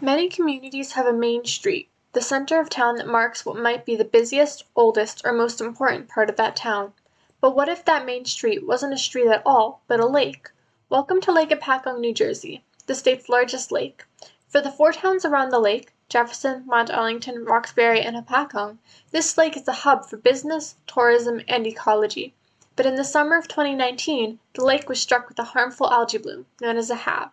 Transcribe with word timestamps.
Many 0.00 0.28
communities 0.28 0.92
have 0.92 1.06
a 1.06 1.12
main 1.12 1.44
street, 1.44 1.90
the 2.12 2.20
center 2.20 2.60
of 2.60 2.70
town 2.70 2.94
that 2.96 3.08
marks 3.08 3.44
what 3.44 3.56
might 3.56 3.84
be 3.84 3.96
the 3.96 4.04
busiest, 4.04 4.62
oldest, 4.76 5.22
or 5.24 5.32
most 5.32 5.60
important 5.60 6.08
part 6.08 6.30
of 6.30 6.36
that 6.36 6.54
town. 6.54 6.92
But 7.40 7.56
what 7.56 7.68
if 7.68 7.84
that 7.84 8.06
main 8.06 8.24
street 8.24 8.64
wasn't 8.64 8.94
a 8.94 8.96
street 8.96 9.26
at 9.26 9.42
all, 9.44 9.82
but 9.88 9.98
a 9.98 10.06
lake? 10.06 10.50
Welcome 10.88 11.20
to 11.22 11.32
Lake 11.32 11.50
Hopatcong, 11.50 11.98
New 11.98 12.14
Jersey, 12.14 12.62
the 12.86 12.94
state's 12.94 13.28
largest 13.28 13.72
lake. 13.72 14.04
For 14.46 14.60
the 14.60 14.70
four 14.70 14.92
towns 14.92 15.24
around 15.24 15.50
the 15.50 15.58
lake, 15.58 15.92
Jefferson, 16.08 16.62
Mount 16.64 16.92
Arlington, 16.92 17.44
Roxbury, 17.44 18.00
and 18.00 18.14
Hopatcong, 18.14 18.78
this 19.10 19.36
lake 19.36 19.56
is 19.56 19.66
a 19.66 19.82
hub 19.82 20.08
for 20.08 20.16
business, 20.16 20.76
tourism, 20.86 21.42
and 21.48 21.66
ecology. 21.66 22.34
But 22.76 22.86
in 22.86 22.94
the 22.94 23.02
summer 23.02 23.36
of 23.36 23.48
2019, 23.48 24.38
the 24.54 24.64
lake 24.64 24.88
was 24.88 25.00
struck 25.00 25.28
with 25.28 25.40
a 25.40 25.58
harmful 25.58 25.90
algae 25.90 26.18
bloom, 26.18 26.46
known 26.60 26.76
as 26.76 26.88
a 26.88 26.94
HAB. 26.94 27.32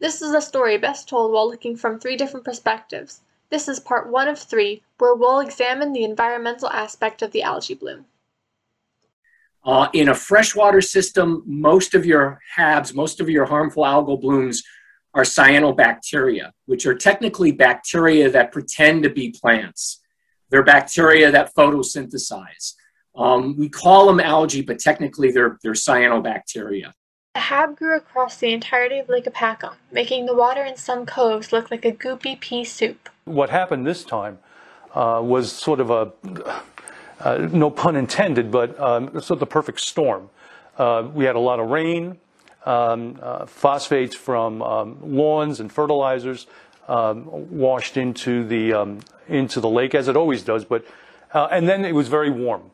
This 0.00 0.22
is 0.22 0.32
a 0.32 0.40
story 0.40 0.78
best 0.78 1.08
told 1.08 1.32
while 1.32 1.48
looking 1.48 1.76
from 1.76 2.00
three 2.00 2.16
different 2.16 2.44
perspectives. 2.44 3.20
This 3.50 3.68
is 3.68 3.78
part 3.78 4.10
one 4.10 4.28
of 4.28 4.38
three, 4.38 4.82
where 4.98 5.14
we'll 5.14 5.40
examine 5.40 5.92
the 5.92 6.04
environmental 6.04 6.70
aspect 6.70 7.20
of 7.20 7.32
the 7.32 7.42
algae 7.42 7.74
bloom. 7.74 8.06
Uh, 9.62 9.88
in 9.92 10.08
a 10.08 10.14
freshwater 10.14 10.80
system, 10.80 11.42
most 11.46 11.94
of 11.94 12.06
your 12.06 12.40
HABs, 12.56 12.94
most 12.94 13.20
of 13.20 13.28
your 13.28 13.44
harmful 13.44 13.82
algal 13.82 14.18
blooms 14.18 14.62
are 15.12 15.22
cyanobacteria, 15.22 16.52
which 16.64 16.86
are 16.86 16.94
technically 16.94 17.52
bacteria 17.52 18.30
that 18.30 18.52
pretend 18.52 19.02
to 19.02 19.10
be 19.10 19.34
plants. 19.38 20.00
They're 20.48 20.62
bacteria 20.62 21.30
that 21.30 21.54
photosynthesize. 21.54 22.74
Um, 23.14 23.56
we 23.58 23.68
call 23.68 24.06
them 24.06 24.20
algae, 24.20 24.62
but 24.62 24.78
technically 24.78 25.30
they're, 25.30 25.58
they're 25.62 25.72
cyanobacteria. 25.72 26.92
The 27.34 27.40
HAB 27.40 27.76
grew 27.76 27.96
across 27.96 28.38
the 28.38 28.52
entirety 28.52 28.98
of 28.98 29.08
Lake 29.08 29.24
Hopatcong, 29.24 29.74
making 29.92 30.26
the 30.26 30.34
water 30.34 30.64
in 30.64 30.76
some 30.76 31.06
coves 31.06 31.52
look 31.52 31.70
like 31.70 31.84
a 31.84 31.92
goopy 31.92 32.40
pea 32.40 32.64
soup. 32.64 33.08
What 33.24 33.50
happened 33.50 33.86
this 33.86 34.02
time 34.02 34.40
uh, 34.96 35.20
was 35.22 35.52
sort 35.52 35.78
of 35.78 35.90
a 35.90 36.12
uh, 37.20 37.48
no 37.52 37.70
pun 37.70 37.94
intended, 37.94 38.50
but 38.50 38.78
um, 38.80 39.12
sort 39.20 39.30
of 39.30 39.38
the 39.38 39.46
perfect 39.46 39.78
storm. 39.78 40.28
Uh, 40.76 41.08
we 41.14 41.24
had 41.24 41.36
a 41.36 41.40
lot 41.40 41.60
of 41.60 41.70
rain, 41.70 42.18
um, 42.66 43.16
uh, 43.22 43.46
phosphates 43.46 44.16
from 44.16 44.60
um, 44.60 44.98
lawns 45.00 45.60
and 45.60 45.70
fertilizers 45.70 46.48
um, 46.88 47.26
washed 47.26 47.96
into 47.96 48.42
the 48.42 48.72
um, 48.72 48.98
into 49.28 49.60
the 49.60 49.70
lake 49.70 49.94
as 49.94 50.08
it 50.08 50.16
always 50.16 50.42
does, 50.42 50.64
but 50.64 50.84
uh, 51.32 51.46
and 51.52 51.68
then 51.68 51.84
it 51.84 51.94
was 51.94 52.08
very 52.08 52.30
warm. 52.30 52.72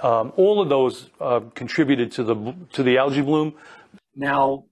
Um, 0.00 0.32
all 0.36 0.60
of 0.60 0.68
those 0.68 1.10
uh, 1.20 1.40
contributed 1.56 2.12
to 2.12 2.22
the 2.22 2.54
to 2.74 2.84
the 2.84 2.98
algae 2.98 3.22
bloom. 3.22 3.54
Now, 4.16 4.64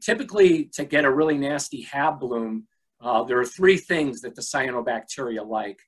typically, 0.00 0.70
to 0.74 0.84
get 0.84 1.04
a 1.04 1.12
really 1.12 1.36
nasty 1.36 1.82
HAB 1.82 2.18
bloom, 2.18 2.66
uh, 3.00 3.24
there 3.24 3.38
are 3.38 3.44
three 3.44 3.76
things 3.76 4.22
that 4.22 4.34
the 4.34 4.42
cyanobacteria 4.42 5.46
like. 5.46 5.78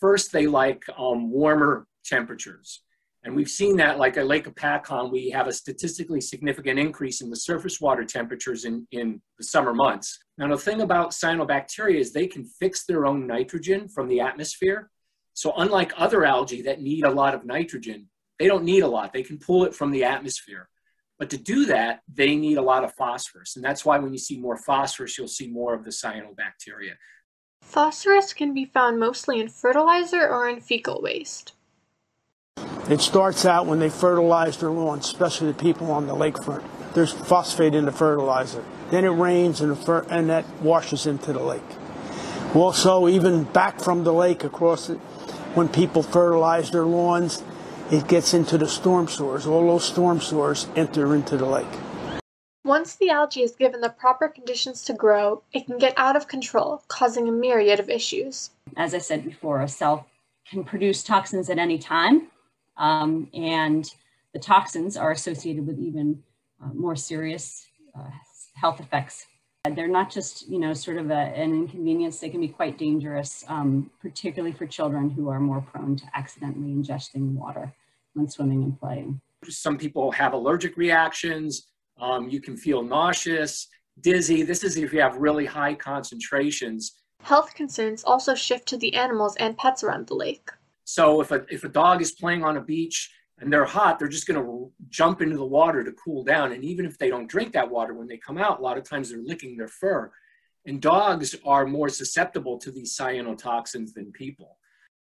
First, 0.00 0.32
they 0.32 0.46
like 0.46 0.82
warmer 0.98 1.86
temperatures. 2.04 2.82
And 3.24 3.34
we've 3.34 3.48
seen 3.48 3.76
that, 3.76 3.98
like 3.98 4.16
at 4.16 4.26
Lake 4.26 4.46
Hopatcong, 4.46 5.10
we 5.12 5.30
have 5.30 5.48
a 5.48 5.52
statistically 5.52 6.20
significant 6.20 6.78
increase 6.78 7.20
in 7.20 7.30
the 7.30 7.36
surface 7.36 7.80
water 7.80 8.04
temperatures 8.04 8.64
in, 8.64 8.86
in 8.92 9.20
the 9.38 9.44
summer 9.44 9.74
months. 9.74 10.18
Now, 10.36 10.48
the 10.48 10.56
thing 10.56 10.80
about 10.80 11.10
cyanobacteria 11.10 11.98
is 11.98 12.12
they 12.12 12.26
can 12.26 12.44
fix 12.44 12.86
their 12.86 13.06
own 13.06 13.26
nitrogen 13.26 13.88
from 13.88 14.08
the 14.08 14.20
atmosphere. 14.20 14.90
So, 15.34 15.52
unlike 15.56 15.92
other 15.96 16.24
algae 16.24 16.62
that 16.62 16.80
need 16.80 17.04
a 17.04 17.10
lot 17.10 17.34
of 17.34 17.44
nitrogen, 17.44 18.08
they 18.38 18.46
don't 18.46 18.64
need 18.64 18.82
a 18.82 18.88
lot. 18.88 19.12
They 19.12 19.22
can 19.22 19.38
pull 19.38 19.64
it 19.64 19.74
from 19.74 19.90
the 19.90 20.04
atmosphere. 20.04 20.68
But 21.18 21.30
to 21.30 21.36
do 21.36 21.66
that, 21.66 22.02
they 22.12 22.36
need 22.36 22.58
a 22.58 22.62
lot 22.62 22.84
of 22.84 22.94
phosphorus. 22.94 23.56
And 23.56 23.64
that's 23.64 23.84
why 23.84 23.98
when 23.98 24.12
you 24.12 24.18
see 24.18 24.38
more 24.38 24.56
phosphorus, 24.56 25.18
you'll 25.18 25.26
see 25.26 25.48
more 25.48 25.74
of 25.74 25.84
the 25.84 25.90
cyanobacteria. 25.90 26.94
Phosphorus 27.60 28.32
can 28.32 28.54
be 28.54 28.64
found 28.64 29.00
mostly 29.00 29.40
in 29.40 29.48
fertilizer 29.48 30.26
or 30.26 30.48
in 30.48 30.60
fecal 30.60 31.02
waste. 31.02 31.54
It 32.88 33.00
starts 33.00 33.44
out 33.44 33.66
when 33.66 33.80
they 33.80 33.90
fertilize 33.90 34.56
their 34.58 34.70
lawns, 34.70 35.06
especially 35.06 35.48
the 35.48 35.58
people 35.58 35.90
on 35.90 36.06
the 36.06 36.14
lakefront. 36.14 36.64
There's 36.94 37.12
phosphate 37.12 37.74
in 37.74 37.84
the 37.84 37.92
fertilizer. 37.92 38.64
Then 38.90 39.04
it 39.04 39.08
rains 39.08 39.60
and, 39.60 39.76
and 40.10 40.30
that 40.30 40.48
washes 40.62 41.06
into 41.06 41.32
the 41.32 41.42
lake. 41.42 41.60
Also, 42.54 43.06
even 43.08 43.44
back 43.44 43.80
from 43.80 44.04
the 44.04 44.12
lake 44.12 44.42
across 44.44 44.88
it, 44.88 44.96
when 45.54 45.68
people 45.68 46.02
fertilize 46.02 46.70
their 46.70 46.84
lawns, 46.84 47.42
it 47.90 48.06
gets 48.06 48.34
into 48.34 48.58
the 48.58 48.68
storm 48.68 49.08
sewers. 49.08 49.46
All 49.46 49.66
those 49.66 49.84
storm 49.84 50.20
sewers 50.20 50.68
enter 50.76 51.14
into 51.14 51.36
the 51.36 51.46
lake. 51.46 51.66
Once 52.64 52.96
the 52.96 53.08
algae 53.08 53.42
is 53.42 53.56
given 53.56 53.80
the 53.80 53.88
proper 53.88 54.28
conditions 54.28 54.82
to 54.82 54.92
grow, 54.92 55.42
it 55.54 55.64
can 55.64 55.78
get 55.78 55.94
out 55.96 56.16
of 56.16 56.28
control, 56.28 56.82
causing 56.88 57.26
a 57.26 57.32
myriad 57.32 57.80
of 57.80 57.88
issues. 57.88 58.50
As 58.76 58.92
I 58.92 58.98
said 58.98 59.24
before, 59.24 59.62
a 59.62 59.68
cell 59.68 60.06
can 60.50 60.64
produce 60.64 61.02
toxins 61.02 61.48
at 61.48 61.58
any 61.58 61.78
time, 61.78 62.26
um, 62.76 63.30
and 63.32 63.90
the 64.34 64.38
toxins 64.38 64.98
are 64.98 65.10
associated 65.10 65.66
with 65.66 65.78
even 65.78 66.22
uh, 66.62 66.68
more 66.74 66.94
serious 66.96 67.66
uh, 67.98 68.10
health 68.54 68.80
effects. 68.80 69.24
They're 69.64 69.88
not 69.88 70.10
just, 70.10 70.48
you 70.48 70.58
know, 70.58 70.74
sort 70.74 70.98
of 70.98 71.10
a, 71.10 71.14
an 71.14 71.54
inconvenience, 71.54 72.20
they 72.20 72.28
can 72.28 72.40
be 72.40 72.48
quite 72.48 72.76
dangerous, 72.76 73.44
um, 73.48 73.90
particularly 74.00 74.52
for 74.52 74.66
children 74.66 75.10
who 75.10 75.28
are 75.28 75.40
more 75.40 75.62
prone 75.62 75.96
to 75.96 76.04
accidentally 76.14 76.72
ingesting 76.74 77.32
water 77.32 77.72
when 78.18 78.28
swimming 78.28 78.62
and 78.62 78.78
playing. 78.78 79.20
Some 79.48 79.78
people 79.78 80.10
have 80.12 80.32
allergic 80.32 80.76
reactions. 80.76 81.68
Um, 82.00 82.28
you 82.28 82.40
can 82.40 82.56
feel 82.56 82.82
nauseous, 82.82 83.68
dizzy. 84.00 84.42
This 84.42 84.64
is 84.64 84.76
if 84.76 84.92
you 84.92 85.00
have 85.00 85.16
really 85.16 85.46
high 85.46 85.74
concentrations. 85.74 87.00
Health 87.22 87.54
concerns 87.54 88.04
also 88.04 88.34
shift 88.34 88.68
to 88.68 88.76
the 88.76 88.94
animals 88.94 89.36
and 89.36 89.56
pets 89.56 89.82
around 89.82 90.06
the 90.06 90.14
lake. 90.14 90.50
So 90.84 91.20
if 91.20 91.30
a, 91.30 91.44
if 91.50 91.64
a 91.64 91.68
dog 91.68 92.00
is 92.00 92.12
playing 92.12 92.44
on 92.44 92.56
a 92.56 92.60
beach 92.60 93.12
and 93.40 93.52
they're 93.52 93.64
hot, 93.64 93.98
they're 93.98 94.08
just 94.08 94.26
going 94.26 94.42
to 94.42 94.72
jump 94.88 95.20
into 95.20 95.36
the 95.36 95.44
water 95.44 95.84
to 95.84 95.92
cool 95.92 96.24
down. 96.24 96.52
And 96.52 96.64
even 96.64 96.86
if 96.86 96.98
they 96.98 97.10
don't 97.10 97.28
drink 97.28 97.52
that 97.52 97.70
water, 97.70 97.94
when 97.94 98.08
they 98.08 98.16
come 98.16 98.38
out, 98.38 98.58
a 98.58 98.62
lot 98.62 98.78
of 98.78 98.84
times 98.84 99.10
they're 99.10 99.22
licking 99.22 99.56
their 99.56 99.68
fur. 99.68 100.10
And 100.66 100.80
dogs 100.80 101.34
are 101.44 101.66
more 101.66 101.88
susceptible 101.88 102.58
to 102.58 102.70
these 102.70 102.96
cyanotoxins 102.96 103.92
than 103.94 104.12
people. 104.12 104.58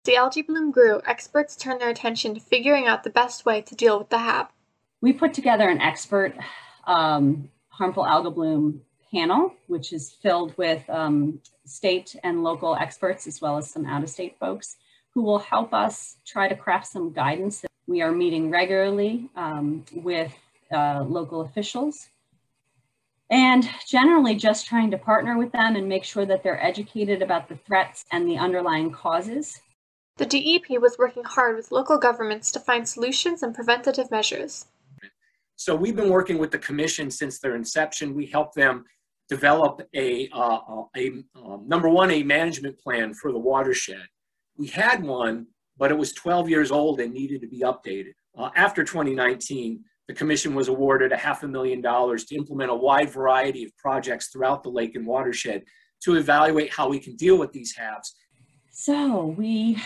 The 0.04 0.16
algae 0.16 0.42
bloom 0.42 0.72
grew, 0.72 1.00
experts 1.06 1.56
turned 1.56 1.80
their 1.80 1.90
attention 1.90 2.34
to 2.34 2.40
figuring 2.40 2.88
out 2.88 3.04
the 3.04 3.12
best 3.12 3.46
way 3.46 3.62
to 3.62 3.76
deal 3.76 4.00
with 4.00 4.10
the 4.10 4.18
HAB. 4.18 4.50
We 5.00 5.14
put 5.14 5.32
together 5.32 5.70
an 5.70 5.80
expert 5.80 6.34
um, 6.88 7.50
harmful 7.70 8.04
algal 8.04 8.34
bloom 8.34 8.82
panel, 9.14 9.54
which 9.68 9.94
is 9.94 10.10
filled 10.10 10.58
with 10.58 10.90
um, 10.90 11.40
state 11.66 12.16
and 12.24 12.44
local 12.44 12.76
experts 12.76 13.28
as 13.28 13.42
well 13.42 13.58
as 13.58 13.70
some 13.70 13.86
out 13.86 14.02
of 14.02 14.10
state 14.10 14.38
folks 14.40 14.78
who 15.14 15.22
will 15.22 15.38
help 15.38 15.72
us 15.72 16.18
try 16.26 16.48
to 16.48 16.56
craft 16.56 16.88
some 16.88 17.14
guidance. 17.14 17.64
We 17.86 18.02
are 18.02 18.12
meeting 18.12 18.50
regularly 18.50 19.30
um, 19.36 19.86
with 19.94 20.34
uh, 20.72 21.04
local 21.08 21.42
officials 21.42 22.10
and 23.30 23.70
generally 23.88 24.36
just 24.36 24.66
trying 24.66 24.90
to 24.92 24.98
partner 24.98 25.38
with 25.38 25.52
them 25.52 25.76
and 25.76 25.88
make 25.88 26.04
sure 26.04 26.26
that 26.26 26.42
they're 26.42 26.64
educated 26.64 27.22
about 27.22 27.48
the 27.50 27.56
threats 27.56 28.04
and 28.12 28.28
the 28.28 28.38
underlying 28.38 28.92
causes. 28.92 29.62
The 30.18 30.26
DEP 30.26 30.82
was 30.82 30.98
working 30.98 31.24
hard 31.24 31.56
with 31.56 31.72
local 31.72 31.98
governments 31.98 32.52
to 32.52 32.60
find 32.60 32.88
solutions 32.88 33.44
and 33.44 33.56
preventative 33.56 34.12
measures. 34.12 34.68
So 35.56 35.76
we've 35.76 35.96
been 35.96 36.10
working 36.10 36.38
with 36.38 36.52
the 36.52 36.60
commission 36.60 37.12
since 37.12 37.40
their 37.40 37.56
inception. 37.56 38.16
We 38.16 38.26
help 38.26 38.54
them 38.54 38.84
develop 39.30 39.82
a, 39.96 40.28
uh, 40.34 40.84
a 40.96 41.24
um, 41.36 41.64
number 41.68 41.88
one, 41.88 42.12
a 42.12 42.24
management 42.24 42.80
plan 42.80 43.14
for 43.14 43.32
the 43.32 43.40
watershed. 43.40 44.06
We 44.58 44.68
had 44.68 45.04
one, 45.04 45.48
but 45.78 45.92
it 45.92 45.98
was 45.98 46.14
12 46.14 46.50
years 46.50 46.72
old 46.72 47.00
and 47.00 47.14
needed 47.14 47.42
to 47.42 47.48
be 47.48 47.60
updated. 47.60 48.14
Uh, 48.38 48.50
after 48.56 48.84
2019, 48.84 49.84
the 50.08 50.14
commission 50.14 50.54
was 50.54 50.68
awarded 50.68 51.12
a 51.12 51.18
half 51.18 51.44
a 51.44 51.48
million 51.48 51.80
dollars 51.80 52.26
to 52.26 52.36
implement 52.36 52.70
a 52.70 52.76
wide 52.76 53.10
variety 53.10 53.64
of 53.64 53.76
projects 53.78 54.28
throughout 54.28 54.64
the 54.64 54.70
lake 54.70 54.96
and 54.96 55.06
watershed 55.06 55.64
to 56.04 56.16
evaluate 56.16 56.74
how 56.74 56.90
we 56.90 57.00
can 57.00 57.16
deal 57.16 57.38
with 57.38 57.52
these 57.54 57.74
HABs. 57.76 58.12
So 58.74 59.26
we 59.38 59.78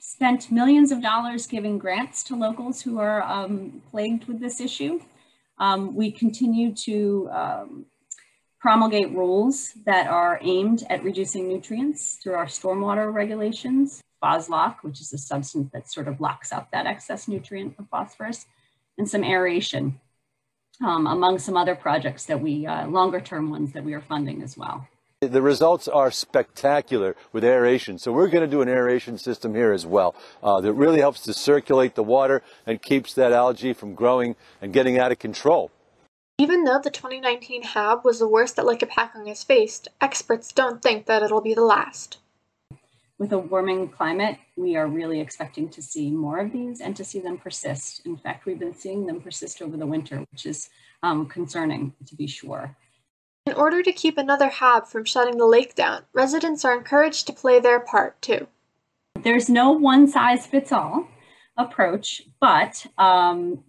spent 0.00 0.50
millions 0.50 0.90
of 0.90 1.00
dollars 1.00 1.46
giving 1.46 1.78
grants 1.78 2.24
to 2.24 2.34
locals 2.34 2.82
who 2.82 2.98
are 2.98 3.22
um, 3.22 3.80
plagued 3.88 4.24
with 4.24 4.40
this 4.40 4.60
issue. 4.60 5.00
Um, 5.58 5.94
we 5.94 6.10
continue 6.10 6.74
to 6.74 7.30
um, 7.32 7.86
promulgate 8.58 9.12
rules 9.12 9.74
that 9.86 10.08
are 10.08 10.40
aimed 10.42 10.84
at 10.90 11.04
reducing 11.04 11.46
nutrients 11.46 12.18
through 12.20 12.34
our 12.34 12.46
stormwater 12.46 13.14
regulations, 13.14 14.02
Phoslock, 14.20 14.78
which 14.82 15.00
is 15.00 15.12
a 15.12 15.18
substance 15.18 15.70
that 15.72 15.90
sort 15.90 16.08
of 16.08 16.20
locks 16.20 16.50
up 16.52 16.68
that 16.72 16.86
excess 16.86 17.28
nutrient 17.28 17.76
of 17.78 17.88
phosphorus, 17.90 18.46
and 18.98 19.08
some 19.08 19.22
aeration, 19.22 20.00
um, 20.84 21.06
among 21.06 21.38
some 21.38 21.56
other 21.56 21.76
projects 21.76 22.24
that 22.26 22.40
we, 22.40 22.66
uh, 22.66 22.88
longer 22.88 23.20
term 23.20 23.50
ones 23.50 23.72
that 23.72 23.84
we 23.84 23.94
are 23.94 24.02
funding 24.02 24.42
as 24.42 24.56
well. 24.56 24.88
The 25.22 25.42
results 25.42 25.86
are 25.86 26.10
spectacular 26.10 27.14
with 27.30 27.44
aeration. 27.44 27.98
So 27.98 28.10
we're 28.10 28.28
going 28.28 28.42
to 28.42 28.50
do 28.50 28.62
an 28.62 28.70
aeration 28.70 29.18
system 29.18 29.54
here 29.54 29.70
as 29.70 29.84
well 29.84 30.14
uh, 30.42 30.62
that 30.62 30.72
really 30.72 31.00
helps 31.00 31.20
to 31.24 31.34
circulate 31.34 31.94
the 31.94 32.02
water 32.02 32.42
and 32.66 32.80
keeps 32.80 33.12
that 33.12 33.30
algae 33.30 33.74
from 33.74 33.94
growing 33.94 34.34
and 34.62 34.72
getting 34.72 34.98
out 34.98 35.12
of 35.12 35.18
control. 35.18 35.70
Even 36.38 36.64
though 36.64 36.80
the 36.82 36.88
2019 36.88 37.64
HAB 37.64 38.02
was 38.02 38.18
the 38.18 38.26
worst 38.26 38.56
that 38.56 38.64
Lake 38.64 38.80
Hopatcong 38.80 39.28
has 39.28 39.44
faced, 39.44 39.88
experts 40.00 40.52
don't 40.52 40.80
think 40.80 41.04
that 41.04 41.22
it'll 41.22 41.42
be 41.42 41.52
the 41.52 41.60
last. 41.60 42.16
With 43.18 43.34
a 43.34 43.38
warming 43.38 43.90
climate, 43.90 44.38
we 44.56 44.74
are 44.76 44.88
really 44.88 45.20
expecting 45.20 45.68
to 45.68 45.82
see 45.82 46.10
more 46.10 46.38
of 46.38 46.50
these 46.50 46.80
and 46.80 46.96
to 46.96 47.04
see 47.04 47.20
them 47.20 47.36
persist. 47.36 48.06
In 48.06 48.16
fact, 48.16 48.46
we've 48.46 48.58
been 48.58 48.74
seeing 48.74 49.04
them 49.04 49.20
persist 49.20 49.60
over 49.60 49.76
the 49.76 49.84
winter, 49.84 50.24
which 50.30 50.46
is 50.46 50.70
um, 51.02 51.26
concerning 51.26 51.92
to 52.06 52.16
be 52.16 52.26
sure. 52.26 52.74
In 53.50 53.56
order 53.56 53.82
to 53.82 53.90
keep 53.90 54.16
another 54.16 54.48
HAB 54.48 54.86
from 54.86 55.04
shutting 55.04 55.36
the 55.36 55.44
lake 55.44 55.74
down, 55.74 56.04
residents 56.12 56.64
are 56.64 56.72
encouraged 56.72 57.26
to 57.26 57.32
play 57.32 57.58
their 57.58 57.80
part 57.80 58.22
too. 58.22 58.46
There's 59.24 59.48
no 59.50 59.72
one 59.72 60.06
size 60.06 60.46
fits 60.46 60.70
all 60.70 61.08
approach, 61.56 62.22
but 62.40 62.86
um, 62.96 63.64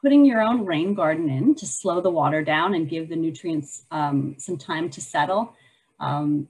putting 0.00 0.24
your 0.24 0.40
own 0.40 0.64
rain 0.64 0.94
garden 0.94 1.28
in 1.28 1.54
to 1.56 1.66
slow 1.66 2.00
the 2.00 2.08
water 2.08 2.42
down 2.42 2.72
and 2.72 2.88
give 2.88 3.10
the 3.10 3.16
nutrients 3.16 3.84
um, 3.90 4.36
some 4.38 4.56
time 4.56 4.88
to 4.88 5.02
settle. 5.02 5.54
Um, 6.00 6.48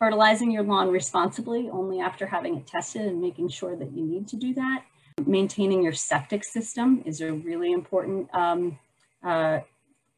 fertilizing 0.00 0.50
your 0.50 0.64
lawn 0.64 0.90
responsibly 0.90 1.70
only 1.70 2.00
after 2.00 2.26
having 2.26 2.56
it 2.56 2.66
tested 2.66 3.02
and 3.02 3.20
making 3.20 3.50
sure 3.50 3.76
that 3.76 3.92
you 3.92 4.04
need 4.04 4.26
to 4.26 4.36
do 4.36 4.54
that. 4.54 4.82
Maintaining 5.24 5.84
your 5.84 5.92
septic 5.92 6.42
system 6.42 7.00
is 7.06 7.20
a 7.20 7.32
really 7.32 7.70
important 7.70 8.28
um, 8.34 8.76
uh, 9.22 9.60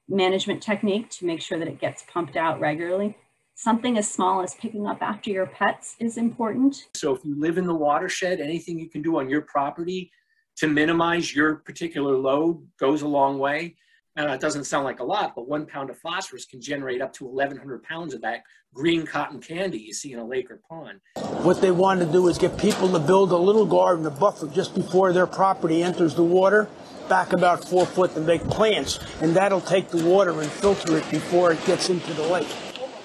management 0.08 0.62
technique 0.62 1.10
to 1.10 1.26
make 1.26 1.40
sure 1.40 1.58
that 1.58 1.68
it 1.68 1.80
gets 1.80 2.04
pumped 2.04 2.36
out 2.36 2.60
regularly. 2.60 3.16
Something 3.54 3.96
as 3.96 4.10
small 4.10 4.42
as 4.42 4.54
picking 4.54 4.86
up 4.86 4.98
after 5.00 5.30
your 5.30 5.46
pets 5.46 5.96
is 5.98 6.18
important. 6.18 6.88
So 6.94 7.14
if 7.14 7.24
you 7.24 7.38
live 7.40 7.56
in 7.56 7.66
the 7.66 7.74
watershed, 7.74 8.40
anything 8.40 8.78
you 8.78 8.88
can 8.88 9.02
do 9.02 9.18
on 9.18 9.30
your 9.30 9.40
property 9.40 10.10
to 10.56 10.66
minimize 10.66 11.34
your 11.34 11.56
particular 11.56 12.16
load 12.16 12.66
goes 12.78 13.02
a 13.02 13.08
long 13.08 13.38
way. 13.38 13.76
Now, 14.16 14.32
it 14.32 14.40
doesn't 14.40 14.64
sound 14.64 14.84
like 14.84 15.00
a 15.00 15.04
lot, 15.04 15.34
but 15.34 15.46
one 15.46 15.66
pound 15.66 15.90
of 15.90 15.98
phosphorus 15.98 16.46
can 16.46 16.58
generate 16.58 17.02
up 17.02 17.12
to 17.14 17.26
1,100 17.26 17.82
pounds 17.82 18.14
of 18.14 18.22
that 18.22 18.44
green 18.72 19.04
cotton 19.04 19.40
candy 19.40 19.78
you 19.78 19.92
see 19.92 20.12
in 20.12 20.18
a 20.18 20.24
lake 20.24 20.50
or 20.50 20.60
pond. 20.68 21.00
What 21.42 21.60
they 21.60 21.70
want 21.70 22.00
to 22.00 22.06
do 22.06 22.28
is 22.28 22.38
get 22.38 22.56
people 22.58 22.90
to 22.92 22.98
build 22.98 23.32
a 23.32 23.36
little 23.36 23.66
garden, 23.66 24.06
a 24.06 24.10
buffer 24.10 24.46
just 24.48 24.74
before 24.74 25.12
their 25.12 25.26
property 25.26 25.82
enters 25.82 26.14
the 26.14 26.22
water, 26.22 26.66
back 27.08 27.32
about 27.32 27.64
four 27.64 27.86
foot 27.86 28.14
and 28.16 28.26
make 28.26 28.42
plants, 28.48 28.98
and 29.20 29.34
that'll 29.34 29.60
take 29.60 29.88
the 29.88 30.04
water 30.04 30.40
and 30.40 30.50
filter 30.50 30.96
it 30.96 31.10
before 31.10 31.52
it 31.52 31.64
gets 31.64 31.88
into 31.88 32.12
the 32.14 32.22
lake. 32.22 32.48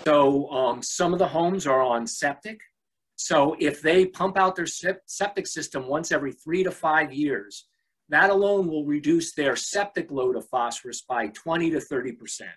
So 0.06 0.50
um, 0.50 0.81
some 0.81 1.13
of 1.13 1.19
the 1.19 1.27
homes 1.27 1.68
are 1.68 1.81
on 1.81 2.07
septic. 2.07 2.59
So 3.15 3.56
if 3.59 3.81
they 3.81 4.06
pump 4.06 4.38
out 4.38 4.56
their 4.56 4.65
septic 4.65 5.45
system 5.45 5.88
once 5.88 6.12
every 6.12 6.33
three 6.33 6.63
to 6.63 6.71
five 6.71 7.13
years, 7.13 7.68
that 8.09 8.30
alone 8.30 8.68
will 8.68 8.86
reduce 8.86 9.33
their 9.33 9.56
septic 9.56 10.12
load 10.12 10.36
of 10.36 10.48
phosphorus 10.50 11.01
by 11.01 11.27
20 11.27 11.71
to 11.71 11.80
30 11.80 12.12
percent. 12.13 12.51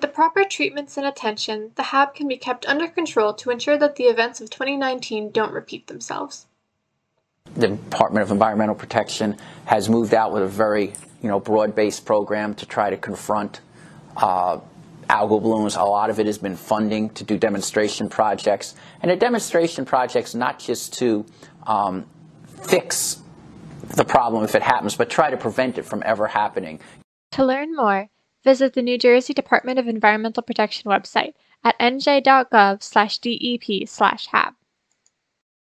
With 0.00 0.10
the 0.10 0.14
proper 0.14 0.44
treatments 0.44 0.96
and 0.96 1.06
attention, 1.06 1.72
the 1.74 1.82
HAB 1.82 2.14
can 2.14 2.26
be 2.26 2.38
kept 2.38 2.66
under 2.66 2.88
control 2.88 3.34
to 3.34 3.50
ensure 3.50 3.76
that 3.76 3.96
the 3.96 4.04
events 4.04 4.40
of 4.40 4.48
2019 4.48 5.30
don't 5.30 5.52
repeat 5.52 5.88
themselves. 5.88 6.46
The 7.60 7.68
Department 7.68 8.22
of 8.22 8.30
Environmental 8.30 8.74
Protection 8.74 9.36
has 9.66 9.90
moved 9.90 10.14
out 10.14 10.32
with 10.32 10.42
a 10.42 10.48
very 10.48 10.94
you 11.20 11.28
know, 11.28 11.40
broad-based 11.40 12.06
program 12.06 12.54
to 12.54 12.64
try 12.64 12.88
to 12.90 12.96
confront 12.96 13.60
uh, 14.16 14.60
algal 15.08 15.42
blooms. 15.42 15.74
A 15.76 15.82
lot 15.82 16.10
of 16.10 16.20
it 16.20 16.26
has 16.26 16.38
been 16.38 16.54
funding 16.56 17.10
to 17.10 17.24
do 17.24 17.36
demonstration 17.36 18.08
projects. 18.08 18.74
And 19.02 19.10
a 19.10 19.16
demonstration 19.16 19.84
projects 19.84 20.34
not 20.34 20.58
just 20.58 20.94
to 20.94 21.26
um, 21.66 22.06
fix 22.62 23.20
the 23.88 24.04
problem 24.04 24.44
if 24.44 24.54
it 24.54 24.62
happens, 24.62 24.96
but 24.96 25.10
try 25.10 25.28
to 25.30 25.36
prevent 25.36 25.76
it 25.76 25.82
from 25.82 26.02
ever 26.06 26.28
happening. 26.28 26.80
To 27.32 27.44
learn 27.44 27.76
more, 27.76 28.08
visit 28.42 28.72
the 28.74 28.82
New 28.82 28.96
Jersey 28.96 29.34
Department 29.34 29.78
of 29.78 29.86
Environmental 29.86 30.42
Protection 30.42 30.90
website 30.90 31.34
at 31.62 31.78
nj.gov/dep/hab. 31.78 34.54